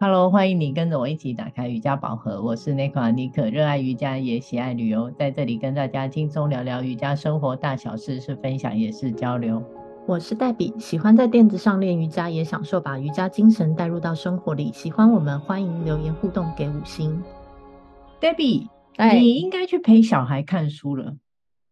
[0.00, 2.40] Hello，欢迎你跟着我一起打开瑜伽宝盒。
[2.40, 9.60] 我是内克阿尼可，热爱瑜伽也喜爱旅游，在这里跟大家轻松聊聊瑜伽生活大小事，是分享也是交流。
[10.06, 14.70] 我是黛比，喜欢在垫子上练瑜伽，也享受把瑜伽精神带入到生活里。
[14.72, 17.20] 喜欢我们，欢迎留言互动给五星。
[18.20, 21.16] 黛比，你应该去陪小孩看书了。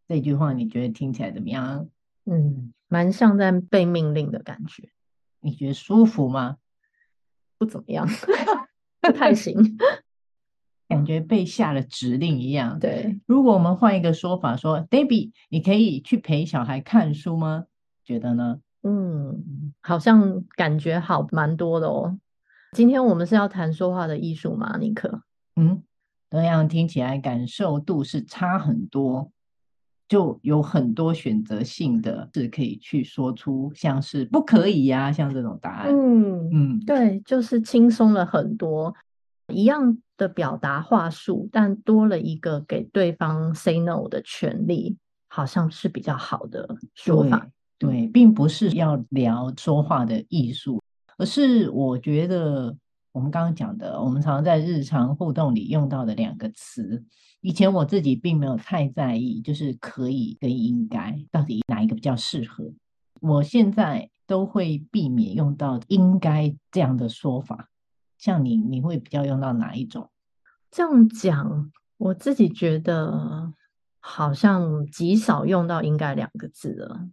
[0.08, 1.86] 这句话你觉得听起来怎么样？
[2.24, 4.88] 嗯，蛮像在被命令的感觉。
[5.40, 6.56] 你觉得舒服吗？
[7.58, 8.06] 不怎么样，
[9.00, 9.54] 不太行，
[10.88, 12.78] 感觉被下了指令一样。
[12.78, 17.64] 对，如果我们换一个说法说，说，Debbie，你可以去陪小孩看书吗？
[18.04, 18.60] 觉得呢？
[18.82, 22.18] 嗯，好像感觉好蛮多的哦。
[22.72, 25.22] 今天我们是要谈说话的艺术吗，尼克？
[25.56, 25.82] 嗯，
[26.30, 29.32] 这样听起来感受度是差很多。
[30.08, 35.92] 就有很多选择性的是可以去说出像是不可以呀、啊，像这种答案。
[35.92, 38.94] 嗯嗯，对，就是轻松了很多，
[39.52, 44.96] 一样的表达话术，但多了一个给对方 say no 的权利，
[45.28, 47.48] 好像是比较好的说法。
[47.78, 50.80] 对，对，并不是要聊说话的艺术，
[51.18, 52.76] 而是我觉得
[53.16, 57.02] 我们刚刚讲的，我们常常在日常互动里用到的两个词。
[57.40, 62.70] 以前我自己并没有太在意，就是可以跟应该到底哪一个比较适合。
[63.22, 67.70] 我现在都会避免用到应该这样的说法。
[68.18, 70.10] 像你，你会比较用到哪一种？
[70.70, 73.54] 这样讲，我自己觉得
[73.98, 77.08] 好像极少用到应该两个字了。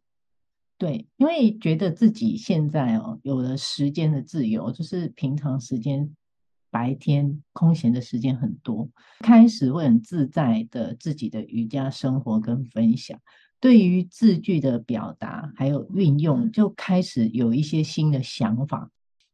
[0.83, 6.13] 对，因为觉得自己现在哦有了时间的自由，就是平常时间。
[6.69, 13.21] 白天空闲的时间很多，开始会很自在的自己的瑜伽生活跟分享，
[13.59, 18.89] 对于字句的表达还有运用，就开始有一些新的想法，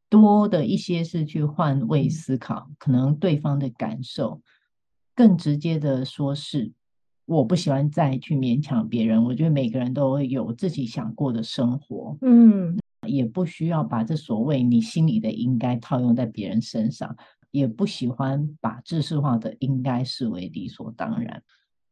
[0.09, 4.41] 多的一些是去换位思考，可能对方的感受，
[5.16, 6.73] 更直接的说是
[7.29, 12.75] 我不喜欢再去勉强别人，我觉得每个人都会有自己想过的生活，嗯。
[13.07, 17.16] 也不需要把这所谓你心里的应该套用在别人身上，
[17.50, 21.41] 也不喜欢把知识化的应该视为理所当然。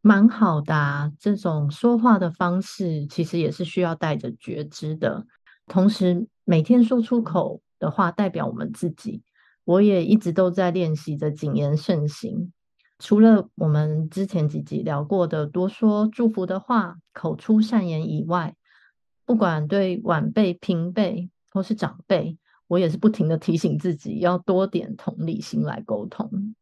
[0.01, 5.25] 蛮好的啊，这种说话的方式其实也是需要带着觉知的。
[5.65, 9.23] 同时，每天说出口的话代表我们自己。
[9.63, 12.51] 我也一直都在练习着谨言慎行。
[12.99, 18.55] 除了我们之前几集聊过的多说祝福的话，口出善言以外，
[19.23, 26.55] 不管对晚辈、平辈或是长辈，我也是不停的提醒自己要多点同理心来沟通。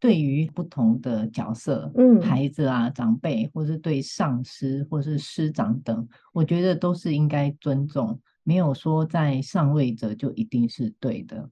[0.00, 11.48] 对于不同的角色，嗯，孩子啊、长辈，或是对上司或是师长等，我觉得都是应该尊重，没有说在上位者就一定是对的。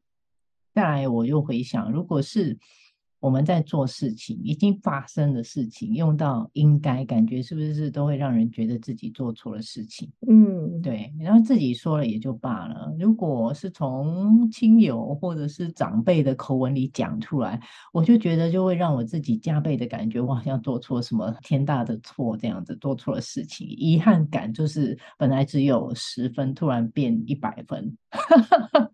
[0.75, 2.59] 再来，我又回想，如果是。
[3.21, 10.09] 我们在做事情，已经发生的事情，用到应该，感觉是不是都会让人觉得自己做错了事情？
[10.29, 11.13] 嗯，对。
[11.19, 17.61] 然后自己说了也就罢了，如果是从亲友或者是长辈的口吻里讲出来，
[17.93, 27.97] 我就觉得就会让我自己加倍的感觉，我好像做错什么天大的错，这样子做错了事情，遗憾感就是本来只有十分，突然变一百分。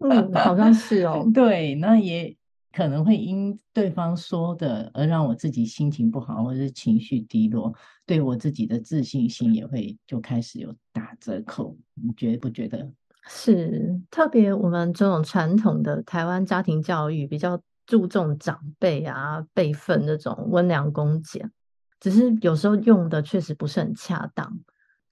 [0.00, 1.28] 嗯，好像是哦。
[1.34, 2.34] 对，那也。
[2.74, 7.72] 可能会因对方说的而让我自己心情不好，或者是情绪低落，
[8.04, 11.76] 对我自己的自信心也会就开始有打折扣。
[11.94, 12.90] 你觉不觉得？
[13.28, 21.48] 是，特别我们这种传统的台湾家庭教育比较注重长辈啊辈分这种温良恭俭，
[22.00, 24.58] 只是有时候用的确实不是很恰当，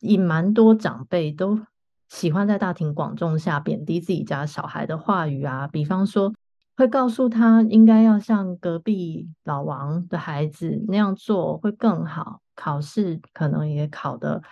[0.00, 1.60] 以蛮多长辈都
[2.08, 6.34] 喜欢在大庭广众下贬低自己家小孩的话语啊，比方说。
[6.82, 14.42] 会告诉他应该要像隔壁老王的孩子那样做会更好，考试可能也考得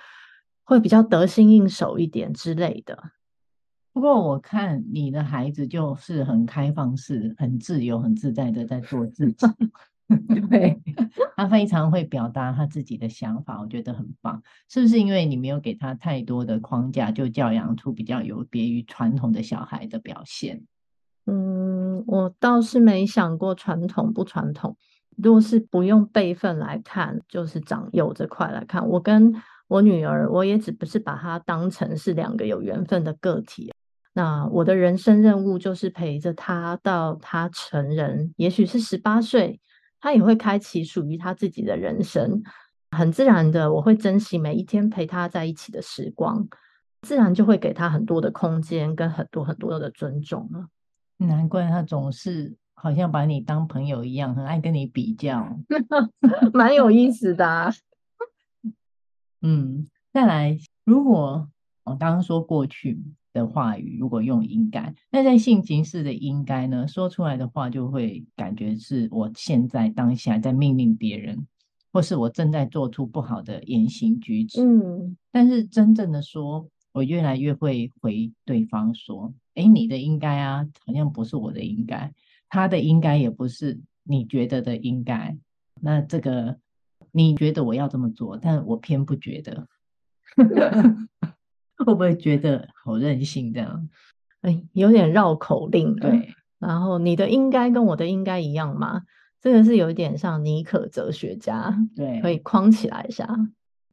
[0.62, 2.96] 会比较得心应手一点之类的。
[3.92, 9.46] 不过我看你的孩子就是很开放式、很自由、很自在的在做自己，
[10.48, 10.80] 对，
[11.36, 14.40] 他非常会表达他自己的想法，我觉得很棒。
[14.68, 20.62] 是不是因为你没有给他太多的框架，就教养出比较有别于传统的小孩的表现？
[21.26, 24.76] 嗯，我倒是没想过传统不传统。
[25.22, 29.34] 如果是不用辈分来看，就是长幼这块来看，我跟
[29.68, 33.70] 我女儿，我也只不是把她当成是两个有缘分的个体。
[34.14, 39.60] 那我的人生任务就是陪着她到她成人，也许是十八岁，
[40.00, 42.42] 她也会开启属于她自己的人生。
[42.96, 46.48] 很自然的，我会珍惜每一天陪她在一起的时光，
[47.02, 50.66] 自然就会给她很多的空间跟很多很多的尊重了。
[51.26, 55.58] 难怪他总是好像把你当朋友一样，很爱跟你比较，
[56.52, 57.72] 蛮有意思的啊。
[59.42, 61.48] 嗯，再来，如果
[61.84, 63.02] 我刚刚说过去
[63.32, 71.46] 的话语，如果用应该，那在性情式的应该呢，说出来的话就会感觉是我现在当下在命令别人，
[71.92, 74.62] 或是我正在做出不好的言行举止。
[74.62, 82.12] 嗯，但是真正的说，我越来越会回对方说：“哎，你的应该啊，好像不是我的应该，
[82.48, 85.36] 他的应该也不是你觉得的应该。
[85.80, 86.58] 那这个。”
[87.12, 89.66] 你觉得我要这么做，但我偏不觉得，
[91.76, 93.88] 会不会觉得好任性这样？
[94.42, 95.96] 哎，有点绕口令。
[95.96, 99.02] 对，然后你的应该跟我的应该一样吗？
[99.40, 103.28] 这个是有一点像尼可哲学家，对，可以框起来一下。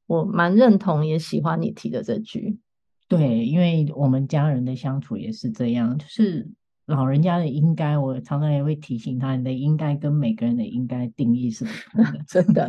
[0.06, 2.60] 我蛮认同，也喜欢你提的这句。
[3.08, 6.50] 对，因为我们家人的相处也是这样，就是。
[6.88, 12.66] 老人家的应该，我常常也会提醒他，你的应该跟每个人的应该定义是不同的， 真的。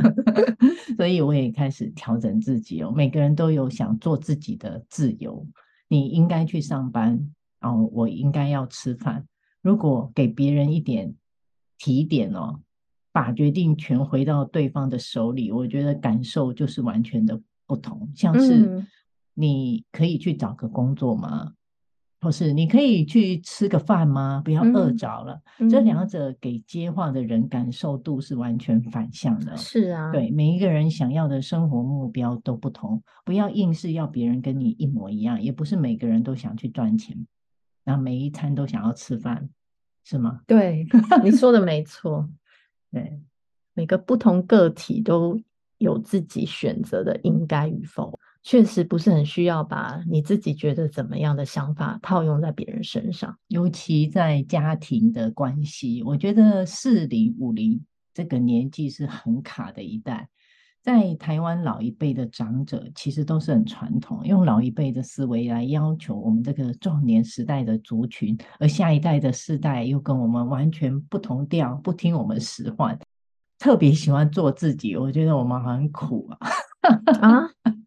[0.99, 2.91] 所以我也开始调整自己哦。
[2.91, 5.47] 每个人都有想做自己的自由。
[5.87, 7.31] 你应该去上班，
[7.61, 9.25] 哦，我应该要吃饭。
[9.63, 11.15] 如果给别人一点
[11.79, 12.59] 提点哦，
[13.13, 18.11] 把决定权回到对方的手里，我觉得感受就是完全的不同。
[18.17, 18.85] 像是
[19.41, 21.53] 你可以去找个工作吗？
[22.21, 24.43] 或是你可以去吃个饭吗？
[24.45, 25.41] 不要饿着了。
[25.61, 29.57] 嗯、这两者给接话的人感受度是完全反向的。
[29.57, 37.25] 是啊，对，每一个人想要的生活目标都不同，不要硬是要别人跟你一模一样，也不是每个人都想去赚钱，
[37.85, 39.49] 那每一餐都想要吃饭，
[40.03, 40.41] 是吗？
[40.49, 40.85] 对，
[41.23, 42.29] 你说的没错。
[42.91, 43.21] 对，
[43.75, 45.41] 每个不同个体都
[45.77, 48.19] 有自己选择的应该与否。
[48.49, 56.03] 确实不是很需要把你自己觉得怎么样的想法套用在别人身上，尤其在家庭的关系。
[56.03, 57.85] 我觉得四零五零
[58.15, 60.31] 这个年纪是很卡的一代，
[60.81, 72.99] 在台湾老一辈的长者其实都是很传统，用老一辈的思维来要求我们这个壮年时代的族群，而下一代的世代又跟我们完全不同调，不听我们使唤，
[73.59, 74.97] 特别喜欢做自己。
[74.97, 76.49] 我觉得我们很苦啊！
[77.21, 77.78] 啊。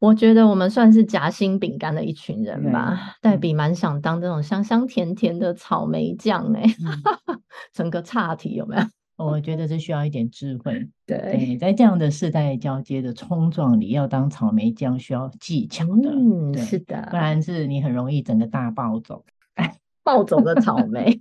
[0.00, 6.76] 我觉得我们算是夹心饼干的一群人吧，黛比蛮想当这种香香甜甜的草莓酱哎、欸，
[7.28, 7.40] 嗯、
[7.72, 8.82] 整个岔题有没有？
[9.22, 10.88] 我觉得这需要一点智慧。
[11.06, 16.10] 对，对，在这样的世代交接的冲撞里，要当草莓酱需要技巧的。
[16.10, 19.22] 嗯，是的，不然是你很容易整个大暴走，
[20.02, 21.20] 暴走的草莓。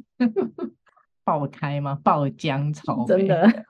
[1.25, 1.99] 爆开吗？
[2.01, 3.65] 爆浆草莓，真的。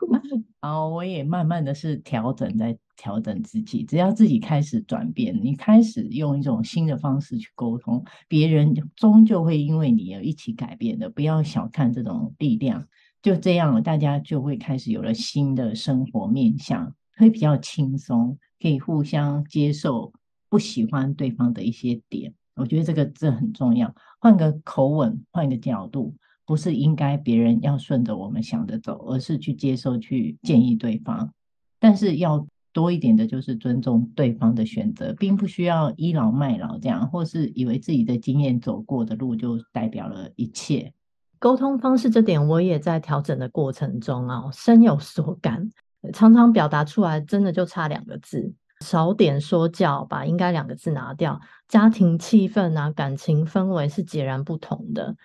[0.61, 3.83] 然后我也慢慢的是调整，在调整自己。
[3.83, 11.09] 只要自己开始转变，你开始用一种新的方式去沟通，别人终究会因为你而一起改变的。
[11.09, 12.85] 不要小看这种力量。
[13.21, 20.13] 就这样，大家就会开始有了新的生活面向，会比较轻松，可以互相接受
[20.49, 22.33] 不喜欢对方的一些点。
[22.55, 23.93] 我觉得这个这很重要。
[24.19, 26.15] 换个口吻，换个角度。
[26.49, 31.31] 不是应该别人要顺着我们想的走，而是去接受、去建议对方。
[31.79, 32.43] 但是要
[32.73, 40.91] 多一点的，就是尊重对方的选择，并不需要倚老卖老这样，或是以为自己的经验走过的路就代表了一切。
[41.37, 45.69] 沟通方式这点，我也在调整的过程中啊，深有所感。
[46.11, 48.51] 常常表达出来，真的就差两个字，
[48.83, 55.15] 少点说教，把应该两个字拿掉，家庭气氛啊，感情氛围是截然不同的。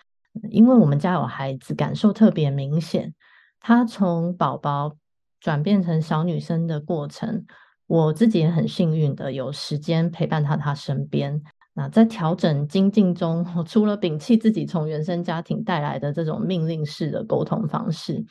[0.51, 3.15] 因为我们家有孩子，感受特别明显。
[3.61, 4.97] 他从宝宝
[5.41, 7.47] 转变成小女生的过程，
[7.87, 11.43] 我自己也很幸运的有时间陪伴他他身边。
[11.73, 18.25] 那在调整精进中，我除了摒弃自己从原生家庭带来的这种命令式的沟通方式，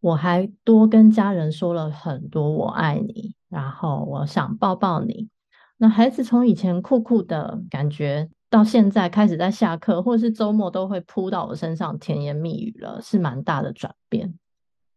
[0.00, 5.28] 我还多跟家人说了很多“我爱你”，然后我想抱抱你。
[5.76, 8.28] 那孩子从以前酷酷的感觉。
[8.50, 14.34] 到现在开始在下课或者是周末都会扑到我身上甜言蜜语了，是蛮大的转变。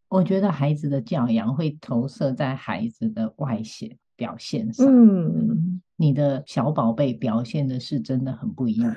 [0.07, 4.85] 我觉得孩子的教养会投射在孩子的外显表现上。
[4.87, 8.95] 嗯，你的小宝贝表现的是真的很不一样，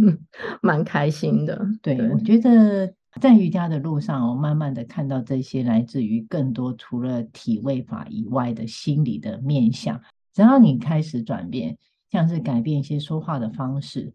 [0.62, 1.66] 蛮开心的。
[1.80, 10.00] 对，对我觉得在瑜伽的路上，我慢慢的看到这些来自于更多除了体位法以外的心理的面向。
[10.34, 11.78] 只要你开始转变。
[12.14, 14.14] 像是改变一些说话的方式，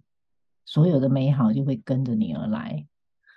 [0.63, 2.88] 所有的美好就会跟着你而来。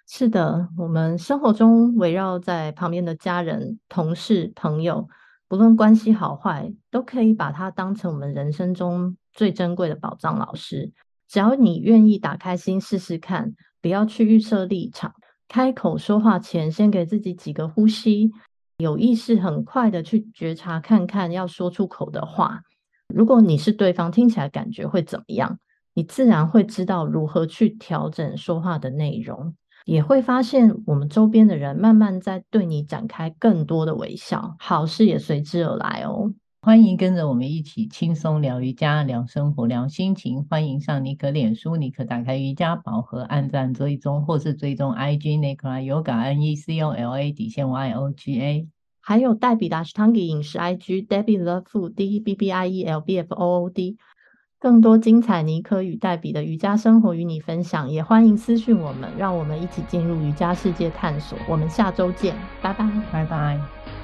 [0.07, 5.09] 是的，我们生活中围绕在旁边的家人、同事、朋友，
[5.49, 10.93] 不论关系好坏，都可以把它当成我们人生中最珍贵的宝藏老师。
[11.27, 15.13] 只要你愿意打开心试试看，不要去预设立场，
[15.49, 18.31] 开口说话前先给自己几个呼吸，
[18.77, 22.63] 有意识很快的去觉察看看要说出口的话。
[23.15, 25.59] 如果你是对方，听起来感觉会怎么样？
[25.95, 29.55] 你自然会知道如何去调整说话的内容，
[29.85, 36.33] 也会发现我们周边的人慢慢在对你展开更多的微笑，好事也随之而来哦。
[36.63, 40.47] 欢迎跟着我们一起轻松聊瑜伽、聊生活、聊心情。
[40.49, 48.69] 欢迎上尼可脸书，尼可打开瑜伽宝盒，按赞追踪，或是追踪 IG Nicola Yoga N E C O L A 底线 Y O G A。
[49.03, 53.65] 还有黛比的 Ashtanga 饮食 IG Debbie Love Food D B B I E L B F O
[53.65, 53.99] O D，
[54.61, 61.37] 更多精彩尼科与黛比的瑜伽生活与你分享，也欢迎私讯我们，让我们一起进入瑜伽世界探索。
[61.49, 64.02] 我们下周见，拜拜，拜拜。